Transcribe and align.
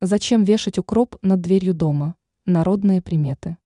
Зачем 0.00 0.44
вешать 0.44 0.78
укроп 0.78 1.16
над 1.22 1.40
дверью 1.40 1.74
дома? 1.74 2.14
Народные 2.46 3.02
приметы. 3.02 3.56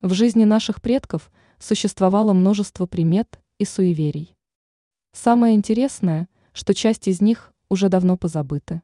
В 0.00 0.14
жизни 0.14 0.44
наших 0.44 0.80
предков 0.80 1.30
существовало 1.58 2.32
множество 2.32 2.86
примет 2.86 3.38
и 3.58 3.66
суеверий. 3.66 4.34
Самое 5.12 5.54
интересное, 5.54 6.30
что 6.54 6.72
часть 6.72 7.08
из 7.08 7.20
них 7.20 7.52
уже 7.68 7.90
давно 7.90 8.16
позабыты. 8.16 8.80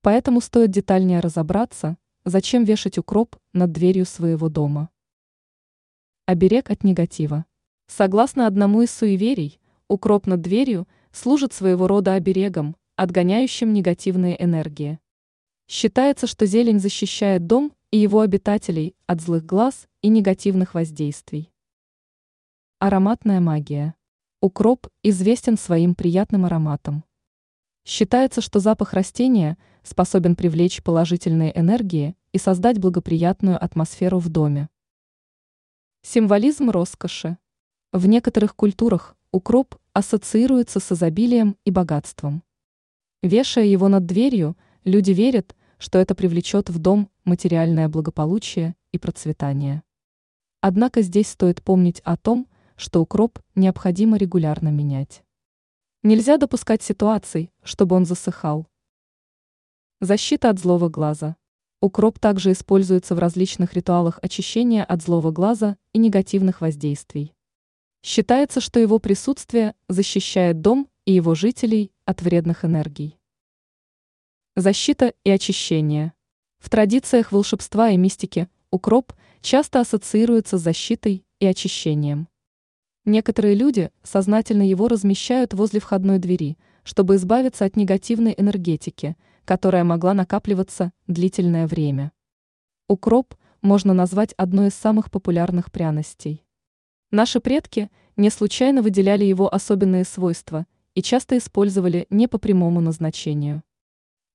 Поэтому 0.00 0.40
стоит 0.40 0.70
детальнее 0.70 1.20
разобраться, 1.20 1.98
зачем 2.24 2.64
вешать 2.64 2.96
укроп 2.96 3.36
над 3.52 3.72
дверью 3.72 4.06
своего 4.06 4.48
дома. 4.48 4.88
Оберег 6.24 6.70
от 6.70 6.82
негатива. 6.82 7.44
Согласно 7.88 8.46
одному 8.46 8.80
из 8.80 8.90
суеверий, 8.90 9.60
укроп 9.86 10.26
над 10.26 10.40
дверью 10.40 10.88
служит 11.12 11.52
своего 11.52 11.88
рода 11.88 12.14
оберегом, 12.14 12.74
отгоняющим 12.96 13.74
негативные 13.74 14.42
энергии. 14.42 14.98
Считается, 15.68 16.28
что 16.28 16.46
зелень 16.46 16.78
защищает 16.78 17.48
дом 17.48 17.72
и 17.90 17.98
его 17.98 18.20
обитателей 18.20 18.94
от 19.08 19.20
злых 19.20 19.44
глаз 19.44 19.88
и 20.00 20.08
негативных 20.08 20.74
воздействий. 20.74 21.52
Ароматная 22.78 23.40
магия. 23.40 23.96
Укроп 24.40 24.86
известен 25.02 25.58
своим 25.58 25.96
приятным 25.96 26.44
ароматом. 26.44 27.02
Считается, 27.84 28.40
что 28.40 28.60
запах 28.60 28.92
растения 28.92 29.58
способен 29.82 30.36
привлечь 30.36 30.84
положительные 30.84 31.58
энергии 31.58 32.16
и 32.32 32.38
создать 32.38 32.78
благоприятную 32.78 33.60
атмосферу 33.60 34.18
в 34.18 34.28
доме. 34.28 34.68
Символизм 36.02 36.70
роскоши. 36.70 37.38
В 37.92 38.06
некоторых 38.06 38.54
культурах 38.54 39.16
укроп 39.32 39.74
ассоциируется 39.92 40.78
с 40.78 40.92
изобилием 40.92 41.56
и 41.64 41.72
богатством. 41.72 42.44
Вешая 43.22 43.64
его 43.64 43.88
над 43.88 44.06
дверью, 44.06 44.56
люди 44.86 45.10
верят, 45.10 45.54
что 45.78 45.98
это 45.98 46.14
привлечет 46.14 46.70
в 46.70 46.78
дом 46.78 47.10
материальное 47.24 47.88
благополучие 47.88 48.76
и 48.92 48.98
процветание. 48.98 49.82
Однако 50.60 51.02
здесь 51.02 51.28
стоит 51.28 51.62
помнить 51.62 52.00
о 52.04 52.16
том, 52.16 52.46
что 52.76 53.02
укроп 53.02 53.40
необходимо 53.54 54.16
регулярно 54.16 54.68
менять. 54.68 55.22
Нельзя 56.02 56.38
допускать 56.38 56.82
ситуаций, 56.82 57.50
чтобы 57.62 57.96
он 57.96 58.06
засыхал. 58.06 58.68
Защита 60.00 60.50
от 60.50 60.60
злого 60.60 60.88
глаза. 60.88 61.36
Укроп 61.80 62.18
также 62.18 62.52
используется 62.52 63.14
в 63.14 63.18
различных 63.18 63.74
ритуалах 63.74 64.18
очищения 64.22 64.84
от 64.84 65.02
злого 65.02 65.32
глаза 65.32 65.76
и 65.92 65.98
негативных 65.98 66.60
воздействий. 66.60 67.34
Считается, 68.02 68.60
что 68.60 68.78
его 68.78 68.98
присутствие 69.00 69.74
защищает 69.88 70.60
дом 70.60 70.88
и 71.06 71.12
его 71.12 71.34
жителей 71.34 71.92
от 72.04 72.22
вредных 72.22 72.64
энергий. 72.64 73.18
Защита 74.58 75.12
и 75.22 75.28
очищение. 75.28 76.14
В 76.60 76.70
традициях 76.70 77.30
волшебства 77.30 77.90
и 77.90 77.98
мистики 77.98 78.48
укроп 78.70 79.12
часто 79.42 79.80
ассоциируется 79.80 80.56
с 80.56 80.62
защитой 80.62 81.26
и 81.40 81.44
очищением. 81.44 82.26
Некоторые 83.04 83.54
люди 83.54 83.90
сознательно 84.02 84.66
его 84.66 84.88
размещают 84.88 85.52
возле 85.52 85.78
входной 85.78 86.18
двери, 86.18 86.56
чтобы 86.84 87.16
избавиться 87.16 87.66
от 87.66 87.76
негативной 87.76 88.34
энергетики, 88.34 89.18
которая 89.44 89.84
могла 89.84 90.14
накапливаться 90.14 90.90
длительное 91.06 91.66
время. 91.66 92.12
Укроп 92.88 93.34
можно 93.60 93.92
назвать 93.92 94.32
одной 94.38 94.68
из 94.68 94.74
самых 94.74 95.10
популярных 95.10 95.70
пряностей. 95.70 96.46
Наши 97.10 97.40
предки 97.40 97.90
не 98.16 98.30
случайно 98.30 98.80
выделяли 98.80 99.26
его 99.26 99.52
особенные 99.52 100.06
свойства 100.06 100.64
и 100.94 101.02
часто 101.02 101.36
использовали 101.36 102.06
не 102.08 102.26
по 102.26 102.38
прямому 102.38 102.80
назначению. 102.80 103.62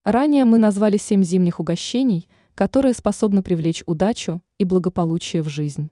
Ранее 0.03 0.45
мы 0.45 0.57
назвали 0.57 0.97
семь 0.97 1.23
зимних 1.23 1.59
угощений, 1.59 2.27
которые 2.55 2.95
способны 2.95 3.43
привлечь 3.43 3.83
удачу 3.85 4.41
и 4.57 4.65
благополучие 4.65 5.43
в 5.43 5.49
жизнь. 5.49 5.91